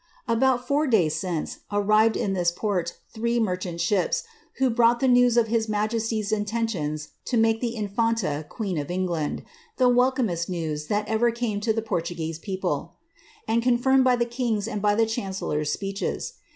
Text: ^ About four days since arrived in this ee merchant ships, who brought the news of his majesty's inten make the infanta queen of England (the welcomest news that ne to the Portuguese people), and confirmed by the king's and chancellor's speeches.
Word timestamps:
^ 0.29 0.33
About 0.33 0.67
four 0.67 0.87
days 0.87 1.13
since 1.15 1.59
arrived 1.71 2.17
in 2.17 2.33
this 2.33 2.51
ee 3.21 3.39
merchant 3.39 3.79
ships, 3.79 4.23
who 4.57 4.71
brought 4.71 4.99
the 4.99 5.07
news 5.07 5.37
of 5.37 5.45
his 5.47 5.69
majesty's 5.69 6.31
inten 6.31 7.07
make 7.37 7.61
the 7.61 7.75
infanta 7.75 8.43
queen 8.49 8.79
of 8.79 8.89
England 8.89 9.43
(the 9.77 9.89
welcomest 9.89 10.49
news 10.49 10.87
that 10.87 11.07
ne 11.07 11.59
to 11.59 11.71
the 11.71 11.83
Portuguese 11.83 12.39
people), 12.39 12.95
and 13.47 13.61
confirmed 13.61 14.03
by 14.03 14.15
the 14.15 14.25
king's 14.25 14.67
and 14.67 14.83
chancellor's 15.07 15.71
speeches. 15.71 16.33